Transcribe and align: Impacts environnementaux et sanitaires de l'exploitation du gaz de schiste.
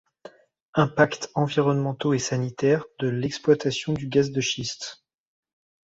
Impacts 0.73 1.29
environnementaux 1.35 2.15
et 2.15 2.17
sanitaires 2.17 2.85
de 2.97 3.07
l'exploitation 3.07 3.93
du 3.93 4.07
gaz 4.07 4.31
de 4.31 4.41
schiste. 4.41 5.03